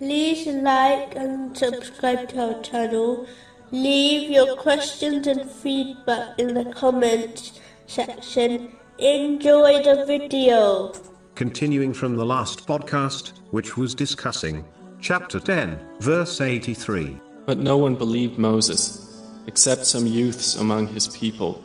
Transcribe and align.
like 0.00 1.14
and 1.16 1.56
subscribe 1.56 2.28
to 2.30 2.54
our 2.54 2.62
channel. 2.62 3.26
Leave 3.70 4.30
your 4.30 4.56
questions 4.56 5.26
and 5.26 5.50
feedback 5.50 6.38
in 6.38 6.54
the 6.54 6.64
comments 6.72 7.60
section. 7.86 8.72
Enjoy 8.98 9.82
the 9.82 10.04
video. 10.06 10.92
Continuing 11.34 11.92
from 11.92 12.16
the 12.16 12.24
last 12.24 12.66
podcast, 12.66 13.32
which 13.50 13.76
was 13.76 13.94
discussing 13.94 14.64
chapter 15.00 15.40
10, 15.40 15.78
verse 16.00 16.40
83. 16.40 17.20
But 17.46 17.58
no 17.58 17.76
one 17.76 17.94
believed 17.94 18.38
Moses, 18.38 19.22
except 19.46 19.84
some 19.84 20.06
youths 20.06 20.56
among 20.56 20.86
his 20.88 21.08
people, 21.08 21.62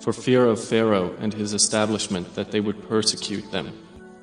for 0.00 0.12
fear 0.12 0.46
of 0.46 0.62
Pharaoh 0.62 1.14
and 1.20 1.34
his 1.34 1.52
establishment 1.52 2.34
that 2.34 2.50
they 2.50 2.60
would 2.60 2.88
persecute 2.88 3.50
them. 3.50 3.72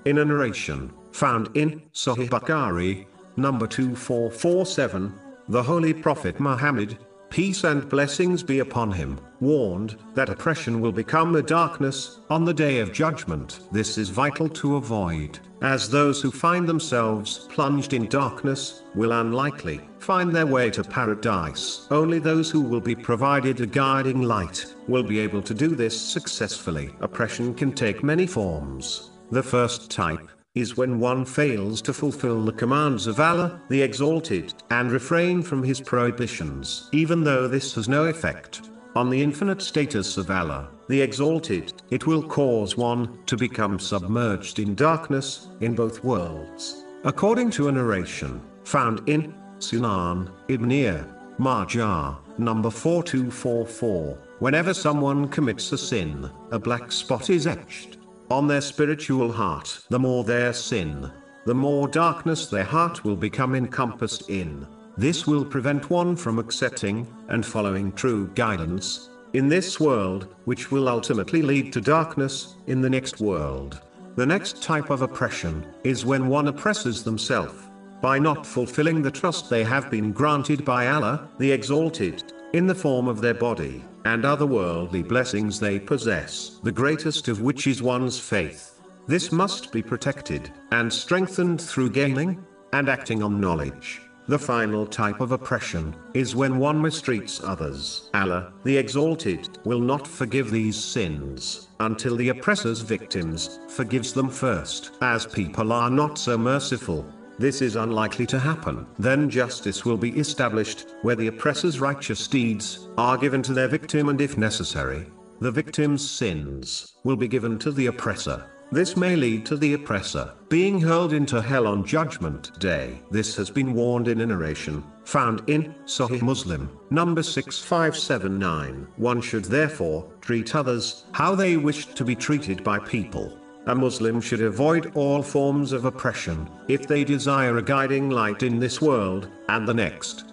In 0.06 0.18
a 0.18 0.26
narration 0.26 0.92
found 1.12 1.56
in 1.56 1.82
Sahih 1.94 2.30
Bukhari, 2.30 3.06
number 3.38 3.68
2447, 3.68 5.14
the 5.48 5.64
Holy 5.64 5.94
Prophet 5.94 6.40
Muhammad, 6.40 6.98
peace 7.30 7.64
and 7.64 7.88
blessings 7.88 8.44
be 8.44 8.60
upon 8.60 8.92
him, 8.92 9.20
warned 9.40 9.96
that 10.16 10.30
oppression 10.30 10.82
will 10.82 10.92
become 10.92 11.36
a 11.36 11.42
darkness 11.42 12.20
on 12.30 12.44
the 12.44 12.54
day 12.54 12.80
of 12.80 12.92
judgment. 12.92 13.60
This 13.72 13.98
is 13.98 14.10
vital 14.10 14.50
to 14.50 14.76
avoid, 14.78 15.40
as 15.62 15.90
those 15.90 16.22
who 16.22 16.32
find 16.32 16.68
themselves 16.68 17.48
plunged 17.50 17.94
in 17.94 18.08
darkness 18.08 18.84
will 18.96 19.12
unlikely 19.12 19.82
find 20.00 20.34
their 20.34 20.48
way 20.48 20.70
to 20.70 20.84
paradise. 20.84 21.88
Only 21.92 22.20
those 22.20 22.50
who 22.50 22.62
will 22.62 22.82
be 22.82 22.96
provided 22.96 23.62
a 23.62 23.66
guiding 23.66 24.22
light 24.22 24.74
will 24.88 25.04
be 25.04 25.20
able 25.20 25.42
to 25.42 25.54
do 25.54 25.70
this 25.70 26.00
successfully. 26.00 26.92
Oppression 27.02 27.54
can 27.54 27.74
take 27.74 28.04
many 28.04 28.26
forms. 28.26 29.12
The 29.32 29.44
first 29.44 29.92
type 29.92 30.30
is 30.60 30.78
when 30.78 31.00
one 31.00 31.26
fails 31.26 31.82
to 31.84 31.94
fulfill 31.94 32.44
the 32.44 32.52
commands 32.52 33.08
of 33.08 33.20
Allah, 33.20 33.62
the 33.70 33.82
Exalted, 33.82 34.54
and 34.72 34.92
refrain 34.92 35.42
from 35.42 35.64
His 35.64 35.80
prohibitions. 35.80 36.90
Even 36.92 37.24
though 37.24 37.48
this 37.48 37.76
has 37.76 37.88
no 37.88 38.06
effect 38.06 38.62
on 38.96 39.10
the 39.10 39.22
infinite 39.22 39.62
status 39.62 40.18
of 40.18 40.32
Allah, 40.32 40.70
the 40.88 41.02
Exalted, 41.02 41.74
it 41.92 42.08
will 42.08 42.24
cause 42.24 42.76
one 42.78 43.20
to 43.26 43.38
become 43.38 43.78
submerged 43.78 44.60
in 44.60 44.74
darkness 44.74 45.48
in 45.62 45.76
both 45.76 46.04
worlds. 46.04 46.84
According 47.04 47.52
to 47.52 47.68
a 47.68 47.72
narration 47.72 48.42
found 48.64 49.08
in 49.08 49.36
Sunan 49.60 50.32
Ibn 50.48 51.06
Majah, 51.38 52.18
number 52.40 52.72
4244, 52.72 54.18
whenever 54.40 54.74
someone 54.74 55.28
commits 55.28 55.72
a 55.72 55.78
sin, 55.78 56.30
a 56.52 56.58
black 56.58 56.92
spot 56.92 57.30
is 57.30 57.46
etched 57.46 57.98
on 58.30 58.48
their 58.48 58.62
spiritual 58.62 59.32
heart. 59.32 59.80
The 59.90 60.00
more 60.00 60.24
their 60.24 60.54
sin, 60.54 61.12
the 61.46 61.56
more 61.56 61.88
darkness 61.88 62.48
their 62.48 62.64
heart 62.64 63.04
will 63.04 63.16
become 63.16 63.56
encompassed 63.56 64.30
in. 64.30 64.68
This 64.98 65.26
will 65.28 65.46
prevent 65.46 65.90
one 65.90 66.16
from 66.16 66.40
accepting 66.40 67.08
and 67.30 67.46
following 67.46 67.92
true 67.92 68.28
guidance 68.36 69.10
in 69.34 69.48
this 69.48 69.80
world, 69.80 70.28
which 70.46 70.72
will 70.72 70.90
ultimately 70.90 71.42
lead 71.42 71.72
to 71.74 71.82
darkness 71.82 72.56
in 72.68 72.82
the 72.82 72.90
next 72.90 73.20
world. 73.20 73.82
The 74.16 74.26
next 74.26 74.64
type 74.64 74.90
of 74.90 75.04
oppression 75.04 75.66
is 75.84 76.06
when 76.06 76.28
one 76.28 76.48
oppresses 76.48 77.04
themselves 77.04 77.64
by 78.02 78.20
not 78.20 78.46
fulfilling 78.46 79.02
the 79.02 79.12
trust 79.12 79.50
they 79.50 79.64
have 79.64 79.90
been 79.90 80.12
granted 80.12 80.64
by 80.66 80.88
Allah, 80.88 81.28
the 81.40 81.52
Exalted, 81.52 82.34
in 82.54 82.68
the 82.68 82.76
form 82.76 83.08
of 83.08 83.22
their 83.22 83.34
body 83.34 83.84
and 84.06 84.26
other 84.26 84.46
worldly 84.46 85.04
blessings 85.04 85.60
they 85.60 85.80
possess, 85.80 86.60
the 86.64 86.72
greatest 86.72 87.28
of 87.28 87.42
which 87.42 87.68
is 87.68 87.82
one's 87.82 88.20
faith. 88.20 88.80
This 89.08 89.32
must 89.32 89.72
be 89.72 89.82
protected 89.82 90.52
and 90.72 90.92
strengthened 90.92 91.62
through 91.62 91.92
gaining 91.92 92.46
and 92.74 92.90
acting 92.90 93.24
on 93.24 93.40
knowledge. 93.40 94.02
The 94.28 94.38
final 94.38 94.86
type 94.86 95.22
of 95.22 95.32
oppression 95.32 95.96
is 96.14 96.36
when 96.36 96.58
one 96.58 96.82
mistreats 96.82 97.42
others. 97.42 98.10
Allah, 98.14 98.52
the 98.66 98.76
Exalted, 98.76 99.58
will 99.64 99.80
not 99.80 100.06
forgive 100.06 100.52
these 100.52 100.76
sins 100.76 101.70
until 101.80 102.18
the 102.18 102.30
oppressor's 102.30 102.82
victims 102.82 103.62
forgives 103.70 104.12
them 104.12 104.30
first. 104.30 104.92
As 105.02 105.26
people 105.26 105.72
are 105.72 105.90
not 105.90 106.18
so 106.18 106.38
merciful, 106.38 107.06
this 107.40 107.62
is 107.62 107.76
unlikely 107.76 108.26
to 108.28 108.40
happen. 108.40 108.88
Then 108.98 109.30
justice 109.30 109.86
will 109.86 109.98
be 109.98 110.18
established, 110.18 110.86
where 111.04 111.16
the 111.16 111.28
oppressor's 111.28 111.80
righteous 111.80 112.28
deeds 112.28 112.88
are 112.98 113.18
given 113.18 113.42
to 113.44 113.54
their 113.54 113.68
victim 113.68 114.10
and 114.10 114.20
if 114.20 114.38
necessary, 114.38 115.06
the 115.40 115.52
victim's 115.52 116.10
sins 116.10 116.96
will 117.04 117.16
be 117.16 117.28
given 117.28 117.60
to 117.60 117.72
the 117.72 117.88
oppressor. 117.88 118.50
This 118.72 118.98
may 118.98 119.16
lead 119.16 119.46
to 119.46 119.56
the 119.56 119.76
oppressor 119.76 120.34
being 120.50 120.82
hurled 120.82 121.14
into 121.14 121.42
hell 121.42 121.68
on 121.68 121.86
Judgment 121.86 122.60
Day. 122.60 123.02
This 123.12 123.36
has 123.38 123.50
been 123.50 123.74
warned 123.74 124.10
in 124.10 124.20
a 124.20 124.26
narration 124.26 124.84
found 125.06 125.42
in 125.48 125.74
Sahih 125.86 126.22
Muslim, 126.22 126.70
number 126.90 127.24
6579. 127.24 128.88
One 128.98 129.22
should 129.22 129.46
therefore 129.46 130.12
treat 130.20 130.54
others 130.54 131.06
how 131.14 131.34
they 131.34 131.56
wish 131.56 131.86
to 131.86 132.04
be 132.04 132.16
treated 132.16 132.62
by 132.64 132.80
people. 132.80 133.40
A 133.68 133.76
Muslim 133.76 134.22
should 134.22 134.42
avoid 134.42 134.92
all 134.96 135.22
forms 135.22 135.74
of 135.74 135.84
oppression, 135.84 136.50
if 136.70 136.88
they 136.88 137.04
desire 137.04 137.58
a 137.58 137.62
guiding 137.62 138.10
light 138.10 138.42
in 138.42 138.60
this 138.60 138.82
world, 138.82 139.30
and 139.50 139.68
the 139.68 139.74
next. 139.74 140.24